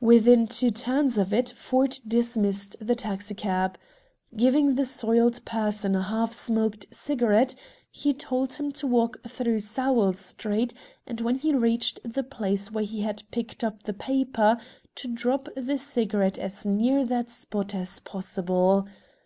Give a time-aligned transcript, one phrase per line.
[0.00, 3.76] Within two turns of it Ford dismissed the taxicab.
[4.34, 7.54] Giving the soiled person a half smoked cigarette,
[7.90, 10.72] he told him to walk through Sowell Street,
[11.06, 14.56] and when he reached the place where he had picked up the paper,
[14.94, 18.86] to drop the cigarette as near that spot as possible.